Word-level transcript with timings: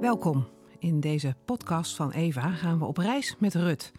Welkom. 0.00 0.46
In 0.78 1.00
deze 1.00 1.34
podcast 1.44 1.96
van 1.96 2.10
Eva 2.10 2.50
gaan 2.50 2.78
we 2.78 2.84
op 2.84 2.96
reis 2.96 3.36
met 3.38 3.54
Rut. 3.54 3.92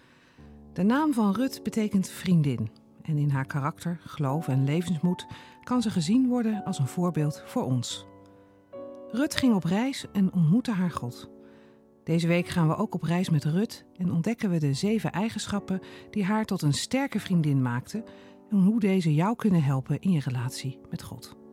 De 0.73 0.83
naam 0.83 1.13
van 1.13 1.33
Rut 1.33 1.63
betekent 1.63 2.09
vriendin. 2.09 2.69
En 3.01 3.17
in 3.17 3.29
haar 3.29 3.45
karakter, 3.45 3.99
geloof 4.05 4.47
en 4.47 4.63
levensmoed 4.63 5.27
kan 5.63 5.81
ze 5.81 5.89
gezien 5.89 6.27
worden 6.27 6.63
als 6.63 6.79
een 6.79 6.87
voorbeeld 6.87 7.43
voor 7.45 7.63
ons. 7.63 8.05
Rut 9.11 9.35
ging 9.35 9.53
op 9.53 9.63
reis 9.63 10.05
en 10.13 10.33
ontmoette 10.33 10.71
haar 10.71 10.91
God. 10.91 11.29
Deze 12.03 12.27
week 12.27 12.47
gaan 12.47 12.67
we 12.67 12.75
ook 12.75 12.93
op 12.93 13.03
reis 13.03 13.29
met 13.29 13.43
Rut 13.43 13.85
en 13.95 14.11
ontdekken 14.11 14.49
we 14.49 14.59
de 14.59 14.73
zeven 14.73 15.11
eigenschappen 15.11 15.79
die 16.09 16.23
haar 16.23 16.45
tot 16.45 16.61
een 16.61 16.73
sterke 16.73 17.19
vriendin 17.19 17.61
maakten 17.61 18.03
en 18.49 18.57
hoe 18.57 18.79
deze 18.79 19.13
jou 19.13 19.35
kunnen 19.35 19.63
helpen 19.63 19.99
in 19.99 20.11
je 20.11 20.19
relatie 20.19 20.79
met 20.89 21.03
God. 21.03 21.46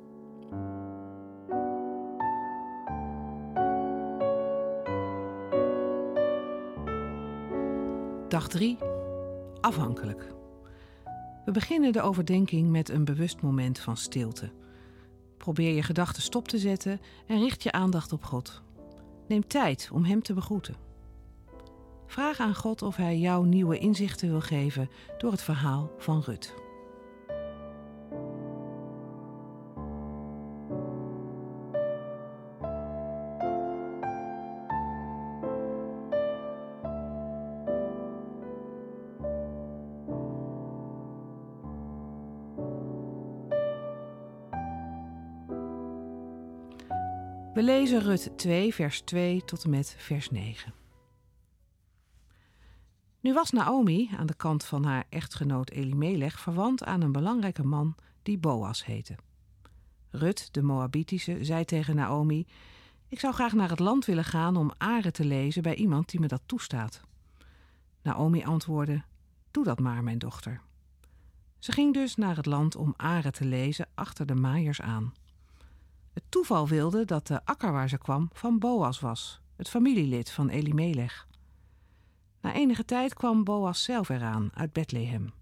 Dag 8.28 8.48
3. 8.48 8.78
Afhankelijk. 9.60 10.32
We 11.44 11.50
beginnen 11.50 11.92
de 11.92 12.02
overdenking 12.02 12.70
met 12.70 12.88
een 12.88 13.04
bewust 13.04 13.42
moment 13.42 13.78
van 13.78 13.96
stilte. 13.96 14.50
Probeer 15.36 15.74
je 15.74 15.82
gedachten 15.82 16.22
stop 16.22 16.48
te 16.48 16.58
zetten 16.58 17.00
en 17.26 17.38
richt 17.38 17.62
je 17.62 17.72
aandacht 17.72 18.12
op 18.12 18.24
God. 18.24 18.62
Neem 19.28 19.46
tijd 19.46 19.88
om 19.92 20.04
Hem 20.04 20.22
te 20.22 20.34
begroeten. 20.34 20.74
Vraag 22.06 22.38
aan 22.38 22.54
God 22.54 22.82
of 22.82 22.96
Hij 22.96 23.18
jou 23.18 23.46
nieuwe 23.46 23.78
inzichten 23.78 24.28
wil 24.28 24.40
geven 24.40 24.90
door 25.18 25.30
het 25.30 25.42
verhaal 25.42 25.90
van 25.98 26.20
Rut. 26.20 26.63
We 47.54 47.62
lezen 47.62 48.00
Rut 48.00 48.38
2, 48.38 48.74
vers 48.74 49.00
2 49.00 49.44
tot 49.44 49.64
en 49.64 49.70
met 49.70 49.94
vers 49.98 50.30
9. 50.30 50.74
Nu 53.20 53.32
was 53.32 53.50
Naomi 53.50 54.10
aan 54.16 54.26
de 54.26 54.34
kant 54.34 54.64
van 54.64 54.84
haar 54.84 55.04
echtgenoot 55.08 55.70
Elimelech 55.70 56.40
verwant 56.40 56.84
aan 56.84 57.00
een 57.00 57.12
belangrijke 57.12 57.66
man 57.66 57.94
die 58.22 58.38
Boas 58.38 58.84
heette. 58.84 59.16
Rut, 60.10 60.54
de 60.54 60.62
Moabitische, 60.62 61.44
zei 61.44 61.64
tegen 61.64 61.96
Naomi: 61.96 62.46
Ik 63.08 63.20
zou 63.20 63.34
graag 63.34 63.52
naar 63.52 63.70
het 63.70 63.78
land 63.78 64.04
willen 64.04 64.24
gaan 64.24 64.56
om 64.56 64.72
aren 64.78 65.12
te 65.12 65.24
lezen 65.24 65.62
bij 65.62 65.74
iemand 65.74 66.08
die 66.10 66.20
me 66.20 66.26
dat 66.26 66.42
toestaat. 66.46 67.00
Naomi 68.02 68.44
antwoordde: 68.44 69.02
Doe 69.50 69.64
dat 69.64 69.78
maar, 69.78 70.02
mijn 70.02 70.18
dochter. 70.18 70.60
Ze 71.58 71.72
ging 71.72 71.94
dus 71.94 72.16
naar 72.16 72.36
het 72.36 72.46
land 72.46 72.76
om 72.76 72.94
aren 72.96 73.32
te 73.32 73.44
lezen 73.44 73.88
achter 73.94 74.26
de 74.26 74.34
maaiers 74.34 74.80
aan. 74.80 75.12
Het 76.14 76.22
toeval 76.28 76.68
wilde 76.68 77.04
dat 77.04 77.26
de 77.26 77.44
akker 77.44 77.72
waar 77.72 77.88
ze 77.88 77.98
kwam 77.98 78.28
van 78.32 78.58
Boas 78.58 79.00
was, 79.00 79.40
het 79.56 79.68
familielid 79.68 80.30
van 80.30 80.48
Elimelech. 80.48 81.26
Na 82.40 82.54
enige 82.54 82.84
tijd 82.84 83.14
kwam 83.14 83.44
Boas 83.44 83.82
zelf 83.82 84.08
eraan 84.08 84.50
uit 84.54 84.72
Bethlehem. 84.72 85.32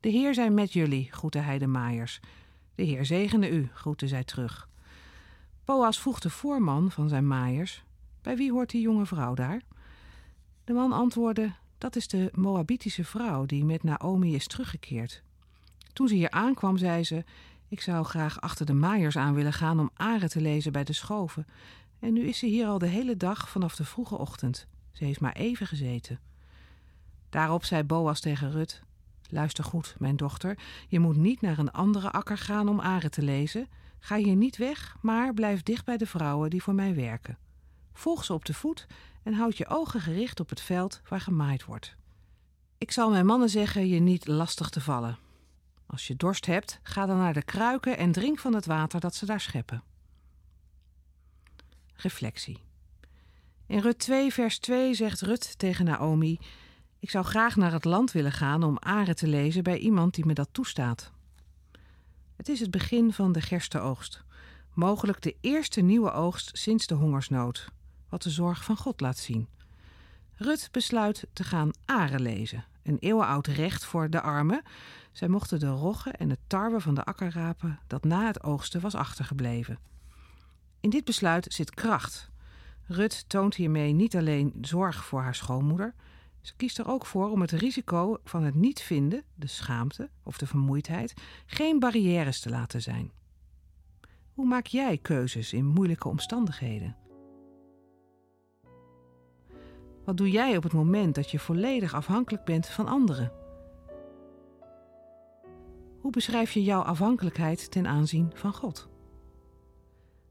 De 0.00 0.08
Heer 0.08 0.34
zij 0.34 0.50
met 0.50 0.72
jullie, 0.72 1.12
groette 1.12 1.38
hij 1.38 1.58
de 1.58 1.66
maaiers. 1.66 2.20
De 2.74 2.82
Heer 2.82 3.06
zegene 3.06 3.50
u, 3.50 3.68
groette 3.74 4.08
zij 4.08 4.24
terug. 4.24 4.68
Boas 5.64 6.00
vroeg 6.00 6.20
de 6.20 6.30
voorman 6.30 6.90
van 6.90 7.08
zijn 7.08 7.26
maaiers: 7.26 7.84
Bij 8.22 8.36
wie 8.36 8.52
hoort 8.52 8.70
die 8.70 8.80
jonge 8.80 9.06
vrouw 9.06 9.34
daar? 9.34 9.62
De 10.64 10.72
man 10.72 10.92
antwoordde: 10.92 11.52
Dat 11.78 11.96
is 11.96 12.08
de 12.08 12.30
Moabitische 12.34 13.04
vrouw 13.04 13.46
die 13.46 13.64
met 13.64 13.82
Naomi 13.82 14.34
is 14.34 14.46
teruggekeerd. 14.46 15.22
Toen 15.92 16.08
ze 16.08 16.14
hier 16.14 16.30
aankwam, 16.30 16.76
zei 16.76 17.04
ze: 17.04 17.24
ik 17.70 17.80
zou 17.80 18.04
graag 18.04 18.40
achter 18.40 18.66
de 18.66 18.72
maaiers 18.72 19.16
aan 19.16 19.34
willen 19.34 19.52
gaan 19.52 19.80
om 19.80 19.90
aren 19.94 20.28
te 20.28 20.40
lezen 20.40 20.72
bij 20.72 20.84
de 20.84 20.92
schoven. 20.92 21.46
En 21.98 22.12
nu 22.12 22.20
is 22.20 22.38
ze 22.38 22.46
hier 22.46 22.66
al 22.66 22.78
de 22.78 22.86
hele 22.86 23.16
dag 23.16 23.48
vanaf 23.48 23.76
de 23.76 23.84
vroege 23.84 24.18
ochtend. 24.18 24.66
Ze 24.90 25.04
heeft 25.04 25.20
maar 25.20 25.32
even 25.32 25.66
gezeten. 25.66 26.20
Daarop 27.28 27.64
zei 27.64 27.82
Boas 27.82 28.20
tegen 28.20 28.50
Rut: 28.50 28.82
Luister 29.28 29.64
goed, 29.64 29.94
mijn 29.98 30.16
dochter. 30.16 30.58
Je 30.88 31.00
moet 31.00 31.16
niet 31.16 31.40
naar 31.40 31.58
een 31.58 31.70
andere 31.70 32.10
akker 32.10 32.38
gaan 32.38 32.68
om 32.68 32.80
aren 32.80 33.10
te 33.10 33.22
lezen. 33.22 33.68
Ga 33.98 34.16
hier 34.16 34.36
niet 34.36 34.56
weg, 34.56 34.96
maar 35.00 35.34
blijf 35.34 35.62
dicht 35.62 35.84
bij 35.84 35.96
de 35.96 36.06
vrouwen 36.06 36.50
die 36.50 36.62
voor 36.62 36.74
mij 36.74 36.94
werken. 36.94 37.38
Volg 37.92 38.24
ze 38.24 38.32
op 38.32 38.44
de 38.44 38.54
voet 38.54 38.86
en 39.22 39.32
houd 39.32 39.56
je 39.56 39.68
ogen 39.68 40.00
gericht 40.00 40.40
op 40.40 40.48
het 40.48 40.60
veld 40.60 41.00
waar 41.08 41.20
gemaaid 41.20 41.64
wordt. 41.64 41.96
Ik 42.78 42.92
zal 42.92 43.10
mijn 43.10 43.26
mannen 43.26 43.48
zeggen 43.48 43.88
je 43.88 44.00
niet 44.00 44.26
lastig 44.26 44.70
te 44.70 44.80
vallen. 44.80 45.18
Als 45.90 46.06
je 46.06 46.16
dorst 46.16 46.46
hebt, 46.46 46.80
ga 46.82 47.06
dan 47.06 47.16
naar 47.16 47.32
de 47.32 47.42
kruiken 47.42 47.96
en 47.96 48.12
drink 48.12 48.38
van 48.38 48.54
het 48.54 48.66
water 48.66 49.00
dat 49.00 49.14
ze 49.14 49.26
daar 49.26 49.40
scheppen. 49.40 49.82
Reflectie. 51.94 52.58
In 53.66 53.78
Rut 53.78 53.98
2, 53.98 54.32
vers 54.32 54.58
2 54.58 54.94
zegt 54.94 55.20
Rut 55.20 55.58
tegen 55.58 55.84
Naomi: 55.84 56.38
Ik 56.98 57.10
zou 57.10 57.24
graag 57.24 57.56
naar 57.56 57.72
het 57.72 57.84
land 57.84 58.12
willen 58.12 58.32
gaan 58.32 58.62
om 58.62 58.78
aren 58.78 59.16
te 59.16 59.26
lezen 59.26 59.62
bij 59.62 59.78
iemand 59.78 60.14
die 60.14 60.26
me 60.26 60.32
dat 60.32 60.48
toestaat. 60.52 61.10
Het 62.36 62.48
is 62.48 62.60
het 62.60 62.70
begin 62.70 63.12
van 63.12 63.32
de 63.32 63.40
gerstenoogst, 63.40 64.24
mogelijk 64.74 65.22
de 65.22 65.36
eerste 65.40 65.80
nieuwe 65.80 66.12
oogst 66.12 66.58
sinds 66.58 66.86
de 66.86 66.94
hongersnood, 66.94 67.68
wat 68.08 68.22
de 68.22 68.30
zorg 68.30 68.64
van 68.64 68.76
God 68.76 69.00
laat 69.00 69.18
zien. 69.18 69.48
Rut 70.34 70.68
besluit 70.72 71.26
te 71.32 71.44
gaan 71.44 71.70
aren 71.84 72.22
lezen, 72.22 72.64
een 72.82 72.98
eeuwenoud 72.98 73.46
recht 73.46 73.84
voor 73.84 74.10
de 74.10 74.20
armen. 74.20 74.62
Zij 75.12 75.28
mochten 75.28 75.58
de 75.58 75.68
roggen 75.68 76.14
en 76.14 76.30
het 76.30 76.38
tarwe 76.46 76.80
van 76.80 76.94
de 76.94 77.04
akker 77.04 77.32
rapen 77.32 77.78
dat 77.86 78.04
na 78.04 78.26
het 78.26 78.42
oogsten 78.42 78.80
was 78.80 78.94
achtergebleven. 78.94 79.78
In 80.80 80.90
dit 80.90 81.04
besluit 81.04 81.46
zit 81.52 81.74
kracht. 81.74 82.30
Rut 82.86 83.28
toont 83.28 83.54
hiermee 83.54 83.92
niet 83.92 84.16
alleen 84.16 84.52
zorg 84.60 85.04
voor 85.04 85.22
haar 85.22 85.34
schoonmoeder, 85.34 85.94
ze 86.40 86.56
kiest 86.56 86.78
er 86.78 86.88
ook 86.88 87.06
voor 87.06 87.30
om 87.30 87.40
het 87.40 87.50
risico 87.50 88.18
van 88.24 88.42
het 88.42 88.54
niet 88.54 88.80
vinden, 88.80 89.24
de 89.34 89.46
schaamte 89.46 90.10
of 90.22 90.38
de 90.38 90.46
vermoeidheid, 90.46 91.14
geen 91.46 91.78
barrières 91.78 92.40
te 92.40 92.50
laten 92.50 92.82
zijn. 92.82 93.10
Hoe 94.34 94.46
maak 94.46 94.66
jij 94.66 94.98
keuzes 94.98 95.52
in 95.52 95.66
moeilijke 95.66 96.08
omstandigheden? 96.08 96.96
Wat 100.10 100.18
doe 100.18 100.30
jij 100.30 100.56
op 100.56 100.62
het 100.62 100.72
moment 100.72 101.14
dat 101.14 101.30
je 101.30 101.38
volledig 101.38 101.94
afhankelijk 101.94 102.44
bent 102.44 102.66
van 102.66 102.88
anderen? 102.88 103.32
Hoe 106.00 106.10
beschrijf 106.10 106.52
je 106.52 106.62
jouw 106.62 106.80
afhankelijkheid 106.80 107.70
ten 107.70 107.86
aanzien 107.86 108.30
van 108.34 108.52
God? 108.52 108.88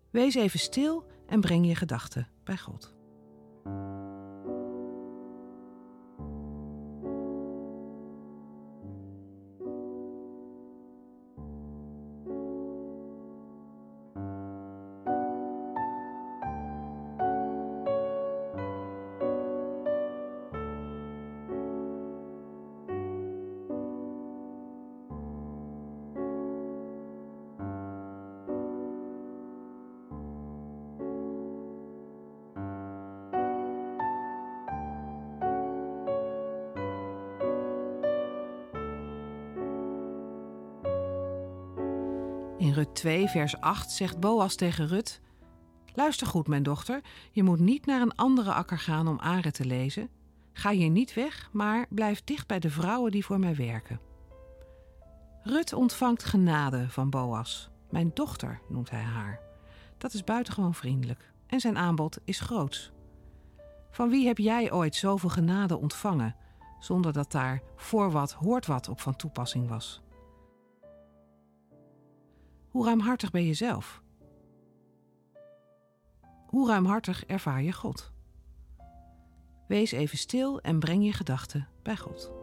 Wees 0.09 0.35
even 0.35 0.59
stil 0.59 1.06
en 1.28 1.41
breng 1.41 1.68
je 1.68 1.75
gedachten 1.75 2.28
bij 2.44 2.57
God. 2.57 2.99
In 42.59 42.73
Rut 42.73 42.95
2, 42.95 43.27
vers 43.27 43.61
8 43.61 43.91
zegt 43.91 44.19
Boas 44.19 44.56
tegen 44.56 44.88
Rut: 44.88 45.21
Luister 45.94 46.27
goed, 46.27 46.47
mijn 46.47 46.63
dochter, 46.63 47.01
je 47.31 47.44
moet 47.44 47.59
niet 47.59 47.85
naar 47.85 48.01
een 48.01 48.15
andere 48.15 48.53
akker 48.53 48.79
gaan 48.79 49.07
om 49.07 49.19
aren 49.19 49.53
te 49.53 49.65
lezen. 49.65 50.09
Ga 50.53 50.71
hier 50.71 50.89
niet 50.89 51.13
weg, 51.13 51.50
maar 51.51 51.85
blijf 51.89 52.23
dicht 52.23 52.47
bij 52.47 52.59
de 52.59 52.69
vrouwen 52.69 53.11
die 53.11 53.25
voor 53.25 53.39
mij 53.39 53.56
werken. 53.56 54.00
Rut 55.44 55.73
ontvangt 55.73 56.23
genade 56.23 56.89
van 56.89 57.09
Boas. 57.09 57.69
Mijn 57.89 58.11
dochter 58.13 58.61
noemt 58.69 58.89
hij 58.89 59.03
haar. 59.03 59.39
Dat 59.97 60.13
is 60.13 60.23
buitengewoon 60.23 60.73
vriendelijk 60.73 61.31
en 61.47 61.59
zijn 61.59 61.77
aanbod 61.77 62.17
is 62.23 62.39
groots. 62.39 62.91
Van 63.91 64.09
wie 64.09 64.27
heb 64.27 64.38
jij 64.38 64.71
ooit 64.71 64.95
zoveel 64.95 65.29
genade 65.29 65.77
ontvangen, 65.77 66.35
zonder 66.79 67.13
dat 67.13 67.31
daar 67.31 67.61
voor 67.75 68.11
wat 68.11 68.31
hoort 68.31 68.65
wat 68.65 68.89
op 68.89 69.01
van 69.01 69.15
toepassing 69.15 69.67
was? 69.69 70.01
Hoe 72.69 72.86
ruimhartig 72.86 73.31
ben 73.31 73.45
je 73.45 73.54
zelf? 73.54 74.01
hoe 76.50 76.68
ruimhartig 76.68 77.25
ervaar 77.25 77.63
je 77.63 77.74
God? 77.74 78.12
Wees 79.68 79.92
even 79.92 80.18
stil 80.18 80.62
en 80.62 80.80
breng 80.80 81.06
je 81.06 81.13
gedachten 81.13 81.68
bij 81.83 81.98
God. 81.98 82.38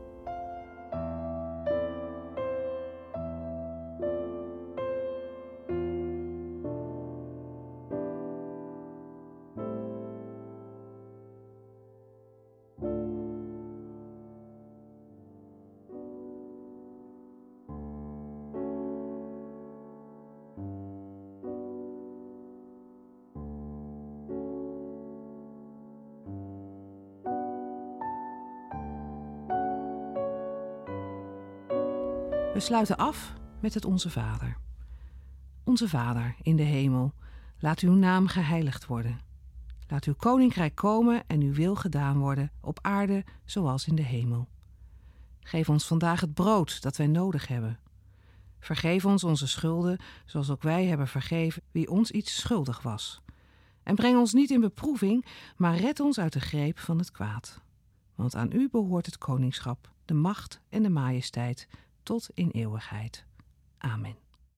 We 32.57 32.63
sluiten 32.63 32.97
af 32.97 33.33
met 33.61 33.75
het 33.75 33.85
Onze 33.85 34.11
Vader. 34.11 34.57
Onze 35.65 35.89
Vader 35.89 36.35
in 36.43 36.57
de 36.57 36.63
hemel, 36.63 37.13
laat 37.59 37.81
uw 37.81 37.93
naam 37.93 38.27
geheiligd 38.27 38.87
worden. 38.87 39.21
Laat 39.89 40.05
uw 40.05 40.15
koninkrijk 40.15 40.75
komen 40.75 41.23
en 41.27 41.41
uw 41.41 41.53
wil 41.53 41.75
gedaan 41.75 42.19
worden, 42.19 42.51
op 42.61 42.79
aarde 42.83 43.25
zoals 43.45 43.87
in 43.87 43.95
de 43.95 44.03
hemel. 44.03 44.49
Geef 45.41 45.69
ons 45.69 45.87
vandaag 45.87 46.21
het 46.21 46.35
brood 46.35 46.83
dat 46.83 46.97
wij 46.97 47.07
nodig 47.07 47.49
hebben. 47.49 47.79
Vergeef 48.61 49.05
ons 49.05 49.25
onze 49.25 49.47
schulden, 49.47 49.99
zoals 50.25 50.51
ook 50.51 50.63
wij 50.63 50.87
hebben 50.87 51.09
vergeven 51.09 51.63
wie 51.71 51.91
ons 51.91 52.11
iets 52.11 52.41
schuldig 52.41 52.83
was. 52.83 53.23
En 53.83 53.95
breng 53.95 54.19
ons 54.19 54.33
niet 54.33 54.51
in 54.51 54.61
beproeving, 54.61 55.27
maar 55.57 55.77
red 55.77 56.01
ons 56.01 56.19
uit 56.19 56.33
de 56.33 56.41
greep 56.41 56.79
van 56.79 56.99
het 56.99 57.11
kwaad. 57.11 57.61
Want 58.15 58.35
aan 58.35 58.53
u 58.53 58.69
behoort 58.71 59.07
het 59.07 59.19
koningschap, 59.19 59.91
de 60.05 60.15
macht 60.15 60.61
en 60.69 60.83
de 60.83 60.91
majesteit 60.91 61.69
tot 62.07 62.29
in 62.35 62.51
eeuwigheid. 62.51 63.25
Amen. 63.79 64.17